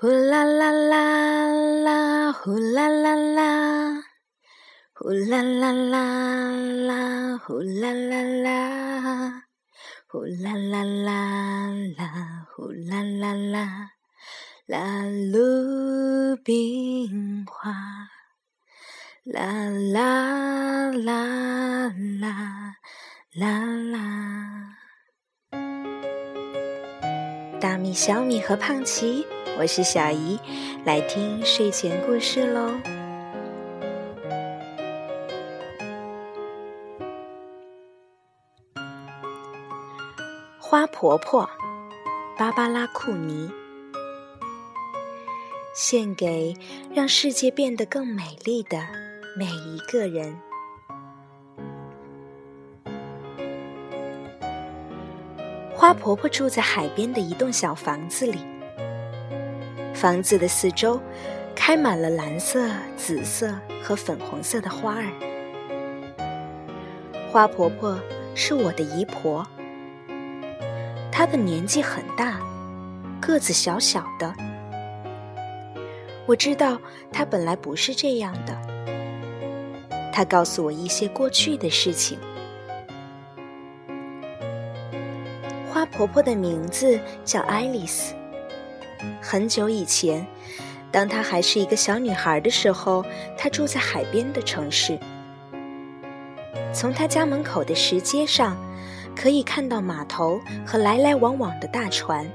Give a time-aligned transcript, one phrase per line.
[0.00, 1.48] 呼啦啦啦
[1.82, 4.04] 啦，呼啦啦啦，
[4.94, 6.52] 呼啦啦啦
[6.86, 9.42] 啦，呼啦啦啦，
[10.06, 11.66] 呼啦啦啦
[11.96, 13.90] 啦，呼啦啦啦，
[14.66, 15.02] 啦
[15.32, 17.72] 鲁冰花，
[19.24, 19.42] 啦
[19.92, 22.76] 啦啦啦
[23.34, 23.98] 啦啦。
[27.60, 29.26] 大米、小米和胖奇，
[29.60, 30.38] 我是小姨，
[30.84, 32.70] 来听睡前故事喽。
[40.60, 41.50] 花婆婆，
[42.36, 43.50] 芭芭拉·库尼，
[45.74, 46.54] 献给
[46.94, 48.78] 让世界变得更美丽的
[49.36, 50.40] 每一个人。
[55.74, 58.38] 花婆婆住在海边的一栋小房子里，
[59.98, 61.00] 房子的四周
[61.56, 65.10] 开满了蓝色、紫色和粉红色的花儿。
[67.32, 67.98] 花婆婆
[68.32, 69.44] 是我的姨婆，
[71.10, 72.38] 她的年纪很大，
[73.20, 74.32] 个子小小的。
[76.26, 76.80] 我知道
[77.12, 78.56] 她本来不是这样的，
[80.12, 82.16] 她告诉我一些过去的事情。
[85.68, 88.14] 花婆婆的名字叫爱丽丝。
[89.20, 90.26] 很久以前，
[90.90, 93.04] 当她还是一个小女孩的时候，
[93.36, 94.98] 她住在海边的城市。
[96.72, 98.56] 从她家门口的石阶上，
[99.16, 102.26] 可以看到码头和来来往往的大船。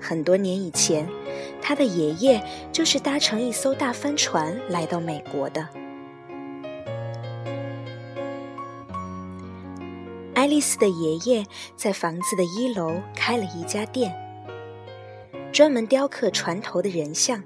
[0.00, 1.08] 很多年以前，
[1.60, 5.66] 她的爷爷就是搭乘一艘大帆船来到美国的。
[10.34, 11.44] 爱丽丝的爷爷
[11.76, 14.14] 在房子的一楼开了一家店，
[15.56, 17.42] 专门雕刻船头的人像，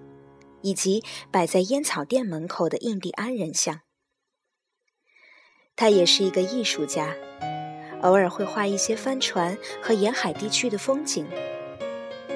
[0.62, 3.82] 以及摆在烟草店门口的印第安人像。
[5.76, 7.14] 他也是一个艺术家，
[8.02, 11.24] 偶尔会画一些帆船和沿海地区的风景。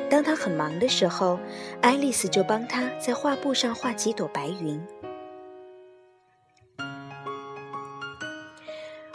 [0.09, 1.41] 当他很忙的时候，
[1.83, 4.81] 爱丽丝就帮他在画布上画几朵白云。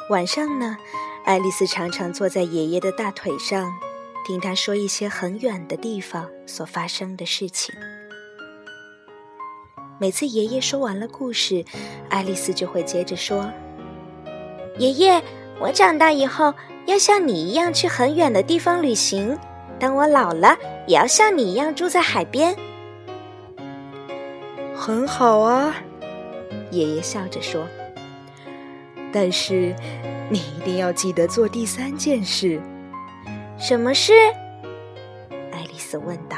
[0.09, 0.75] 晚上呢？
[1.23, 3.71] 爱丽丝常常坐在爷爷的大腿上，
[4.25, 7.73] 听他说一些很远的地方所发生的事情。
[9.99, 11.65] 每次爷爷说完了故事，
[12.09, 13.51] 爱丽丝就会接着说
[14.77, 15.21] ：“爷爷，
[15.59, 16.53] 我长大以后
[16.85, 19.37] 要像你一样去很远的地方旅行。
[19.79, 22.55] 当我老了，也要像你一样住在海边。”
[24.75, 25.75] 很好啊，
[26.71, 27.67] 爷爷笑着说。
[29.11, 29.75] 但是。
[30.31, 32.61] 你一定要记得做第三件事。
[33.59, 34.13] 什么事？
[35.51, 36.37] 爱丽丝问道。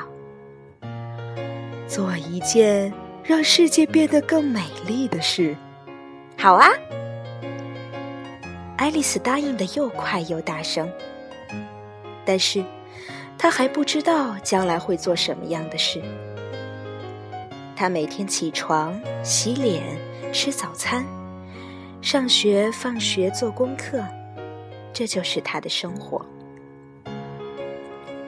[1.88, 2.92] 做一件
[3.24, 5.56] 让世界变得更美丽的事。
[6.36, 6.68] 好啊！
[8.76, 10.92] 爱丽丝答应的又快又大声。
[12.26, 12.64] 但是，
[13.38, 16.02] 她还不知道将来会做什么样的事。
[17.76, 19.84] 她每天起床、洗脸、
[20.34, 21.06] 吃早餐。
[22.02, 24.04] 上学、放学、做功课，
[24.92, 26.26] 这就是他的生活。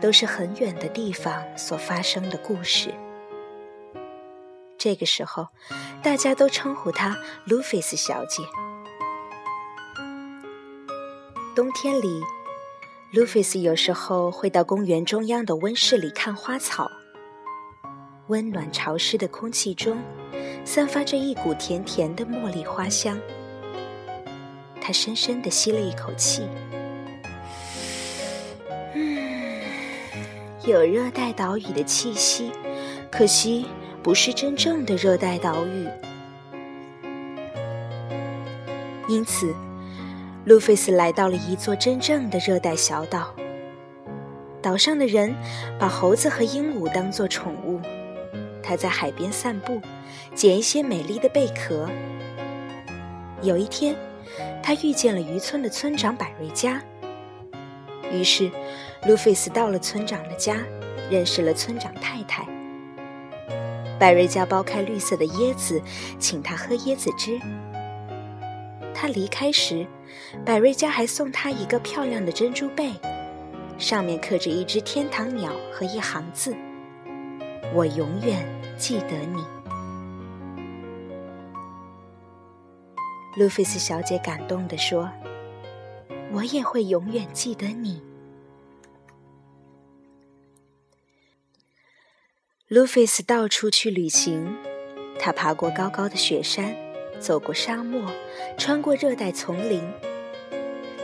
[0.00, 2.94] 都是很远的地方所发生的故事。
[4.78, 5.48] 这个时候，
[6.02, 8.42] 大家都称呼她路菲斯小姐。
[11.54, 12.22] 冬天里，
[13.12, 16.90] 路菲斯有时候会到公园中央的温室里看花草。
[18.28, 19.96] 温暖潮湿的空气中。
[20.62, 23.18] 散发着一股甜甜的茉莉花香。
[24.80, 26.46] 他深深的吸了一口气，
[30.66, 32.52] 有热带岛屿的气息，
[33.10, 33.64] 可惜
[34.02, 35.88] 不是真正的热带岛屿。
[39.08, 39.54] 因此，
[40.44, 43.34] 路菲斯来到了一座真正的热带小岛。
[44.60, 45.34] 岛上的人
[45.78, 47.80] 把猴子和鹦鹉当作宠物。
[48.62, 49.80] 他在海边散步，
[50.34, 51.88] 捡一些美丽的贝壳。
[53.40, 53.96] 有一天，
[54.62, 56.80] 他遇见了渔村的村长百瑞佳。
[58.10, 58.50] 于是，
[59.06, 60.56] 路费斯到了村长的家，
[61.10, 62.44] 认识了村长太太。
[63.98, 65.80] 百瑞佳剥开绿色的椰子，
[66.18, 67.38] 请他喝椰子汁。
[68.94, 69.86] 他离开时，
[70.44, 72.92] 百瑞佳还送他一个漂亮的珍珠贝，
[73.78, 76.56] 上面刻着一只天堂鸟和一行字
[77.74, 78.44] ：“我永远
[78.76, 79.44] 记得你。”
[83.36, 85.08] 路菲斯小姐感动地说
[86.32, 88.02] ：“我也会永远记得你。”
[92.68, 94.56] 路菲斯到处去旅行，
[95.18, 96.76] 他爬过高高的雪山，
[97.18, 98.08] 走过沙漠，
[98.56, 99.82] 穿过热带丛林。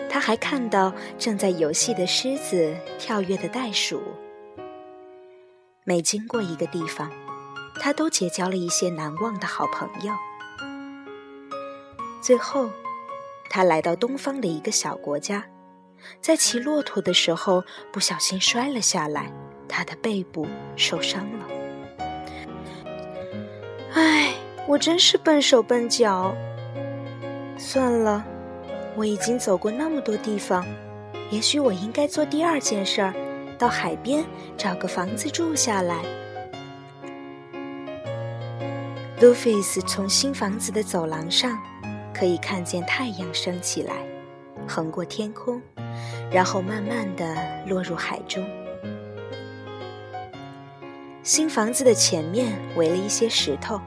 [0.08, 4.00] 他还看到正在游戏的狮子，跳跃的袋鼠。
[5.84, 7.11] 每经过一个地方，
[7.81, 10.14] 他都结交了一些难忘的好朋友。
[12.23, 12.70] 最后，
[13.48, 15.44] 他来到东方的一个小国家，
[16.20, 19.32] 在骑骆驼的时候不小心摔了下来，
[19.69, 20.46] 他的背部
[20.76, 21.46] 受伤了。
[23.94, 24.34] 唉，
[24.66, 26.34] 我真是笨手笨脚。
[27.56, 28.25] 算了，
[28.94, 30.66] 我已经走过那么多地方，
[31.31, 33.14] 也许我应该做第二件事儿，
[33.58, 34.25] 到海边
[34.56, 36.04] 找个房子住下来。
[39.19, 41.58] 路菲斯从新房子的走廊上。
[42.18, 43.92] 可以看见太阳升起来，
[44.66, 45.60] 横过天空，
[46.32, 47.36] 然后慢慢的
[47.66, 48.42] 落入海中。
[51.22, 53.78] 新房子的前面围了一些石头，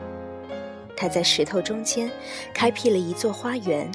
[0.95, 2.11] 他在石头中间
[2.53, 3.89] 开辟了一座花园。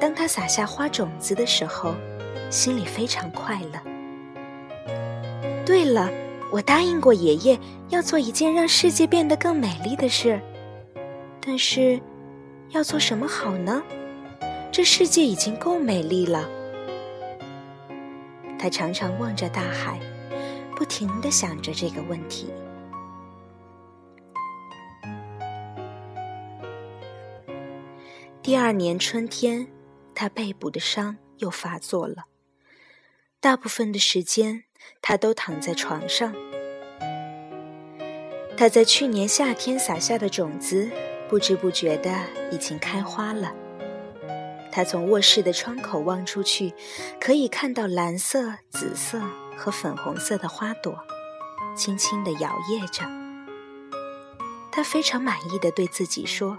[0.00, 1.94] 当他撒下花种子的时候，
[2.48, 3.78] 心里非常快乐。
[5.66, 6.10] 对了，
[6.50, 7.60] 我答应过爷爷
[7.90, 10.40] 要做一件让世界变得更美丽的事，
[11.38, 12.00] 但是。
[12.74, 13.80] 要做什么好呢？
[14.72, 16.50] 这世界已经够美丽了。
[18.58, 20.00] 他常常望着大海，
[20.74, 22.52] 不停的想着这个问题。
[28.42, 29.68] 第二年春天，
[30.12, 32.24] 他背部的伤又发作了。
[33.38, 34.64] 大部分的时间，
[35.00, 36.34] 他都躺在床上。
[38.56, 40.90] 他在去年夏天撒下的种子。
[41.28, 42.10] 不知不觉的
[42.50, 43.52] 已经开花了。
[44.70, 46.74] 他从卧室的窗口望出去，
[47.20, 49.20] 可以看到蓝色、紫色
[49.56, 50.98] 和粉红色的花朵，
[51.76, 53.04] 轻轻地摇曳着。
[54.72, 56.58] 他非常满意的对自己说：“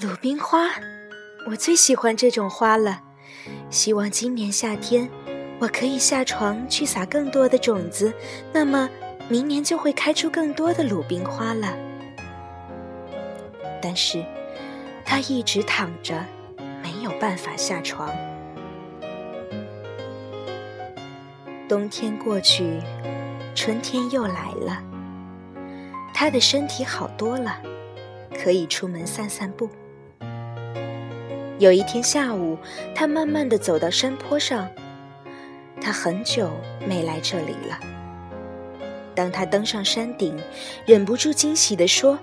[0.00, 0.70] 鲁冰花，
[1.50, 3.02] 我最喜欢这种花了。
[3.68, 5.10] 希望今年夏天
[5.60, 8.10] 我可以下床去撒更多的种子，
[8.54, 8.88] 那么
[9.28, 11.76] 明年就会开出更多的鲁冰花了。”
[13.86, 14.24] 但是，
[15.04, 16.24] 他一直躺着，
[16.82, 18.10] 没有办法下床。
[21.68, 22.80] 冬天过去，
[23.54, 24.82] 春天又来了。
[26.14, 27.60] 他的身体好多了，
[28.34, 29.68] 可以出门散散步。
[31.58, 32.56] 有一天下午，
[32.94, 34.66] 他慢慢的走到山坡上。
[35.78, 36.50] 他很久
[36.88, 37.78] 没来这里了。
[39.14, 40.34] 当他登上山顶，
[40.86, 42.18] 忍不住惊喜地说。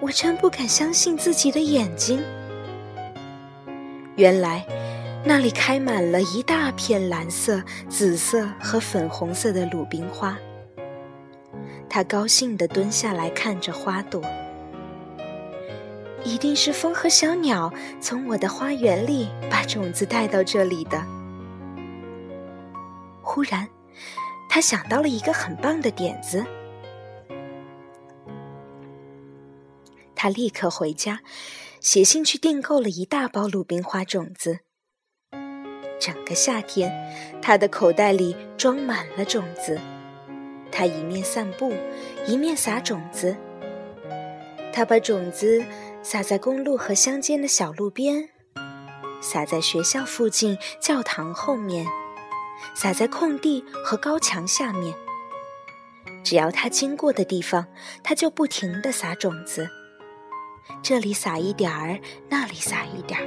[0.00, 2.22] 我真不敢相信自己的眼睛。
[4.16, 4.66] 原来，
[5.24, 10.36] 那里开满了一大片蓝色、紫色和粉红色的鲁冰花。
[11.88, 14.22] 他高兴地蹲下来看着花朵。
[16.22, 21.02] 一定是风和小鸟从我的花园里把种子带到这里的。
[23.22, 23.66] 忽然，
[24.48, 26.44] 他想到了一个很棒的点子。
[30.22, 31.22] 他立刻回家，
[31.80, 34.58] 写信去订购了一大包鲁冰花种子。
[35.98, 36.92] 整个夏天，
[37.40, 39.80] 他的口袋里装满了种子。
[40.70, 41.72] 他一面散步，
[42.26, 43.34] 一面撒种子。
[44.74, 45.64] 他把种子
[46.02, 48.28] 撒在公路和乡间的小路边，
[49.22, 51.86] 撒在学校附近教堂后面，
[52.74, 54.94] 撒在空地和高墙下面。
[56.22, 57.68] 只要他经过的地方，
[58.02, 59.70] 他就不停地撒种子。
[60.82, 61.98] 这里撒一点儿，
[62.28, 63.26] 那里撒一点儿。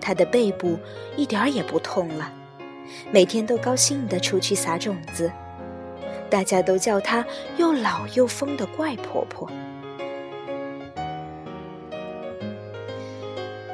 [0.00, 0.78] 他的背部
[1.16, 2.32] 一点儿也不痛了，
[3.10, 5.30] 每天都高兴地出去撒种子。
[6.30, 7.24] 大家都叫她
[7.56, 9.50] 又老又疯的怪婆婆。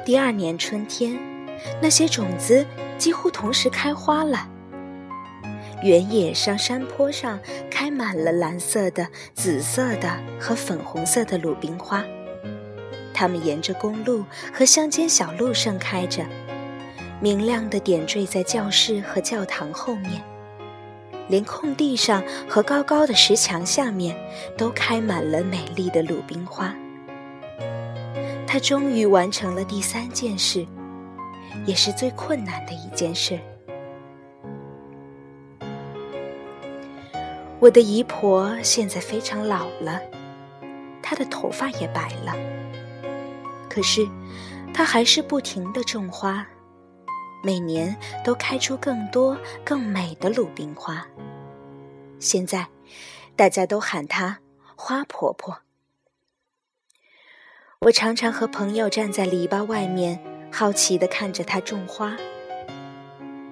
[0.05, 1.17] 第二年春天，
[1.81, 2.65] 那些种子
[2.97, 4.49] 几乎同时开花了。
[5.85, 7.39] 原野上、山坡上
[7.69, 12.03] 开满了蓝色的、紫色的和粉红色的鲁冰花，
[13.13, 16.25] 它们沿着公路和乡间小路盛开着，
[17.21, 20.23] 明亮的点缀在教室和教堂后面。
[21.27, 24.15] 连空地上和高高的石墙下面
[24.57, 26.75] 都开满了美丽的鲁冰花。
[28.47, 30.65] 他终于完成了第三件事，
[31.67, 33.39] 也是最困难的一件事。
[37.65, 39.99] 我的姨婆现在非常老了，
[41.01, 42.31] 她的头发也白了。
[43.67, 44.07] 可是，
[44.71, 46.45] 她还是不停的种花，
[47.43, 51.07] 每年都开出更多更美的鲁冰花。
[52.19, 52.67] 现在，
[53.35, 54.41] 大家都喊她
[54.75, 55.57] 花婆婆。
[57.79, 62.15] 我常常和朋友站在篱笆外面，好奇地看着她种花。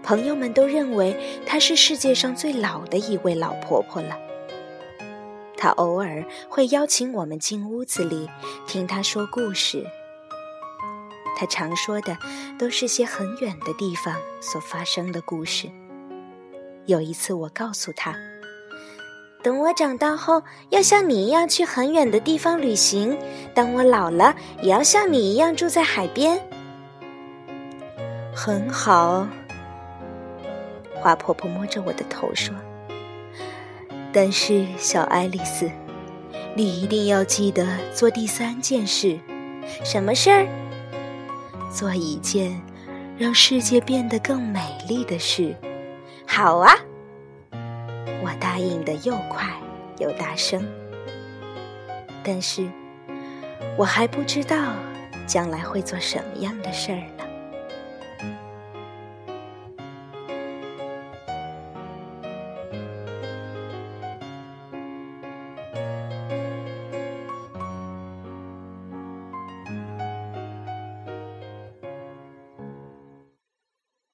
[0.03, 4.17] 朋友们都认为她是世界上最老的一位老婆婆了。
[5.55, 8.29] 她偶尔会邀请我们进屋子里
[8.67, 9.85] 听她说故事。
[11.37, 12.17] 她常说的
[12.59, 15.69] 都是些很远的地方所发生的故事。
[16.85, 18.13] 有一次，我告诉她。
[19.41, 23.17] 等我长大后，要像你一样去很远的地方旅行；
[23.53, 26.39] 当我老了，也要像你一样住在海边。
[28.33, 29.27] 很好，
[31.03, 32.55] 花婆婆摸着我的头说
[34.13, 35.69] ：“但是，小爱丽丝，
[36.55, 39.19] 你一定要记得做第三件事。
[39.83, 40.47] 什么事儿？
[41.69, 42.61] 做一件
[43.17, 45.53] 让世界变得更美丽的事。
[46.25, 46.73] 好啊。”
[48.23, 49.45] 我答应的又快
[49.99, 50.65] 又大声，
[52.23, 52.65] 但是
[53.77, 54.71] 我还不知道
[55.27, 57.22] 将来会做什么样的事儿呢。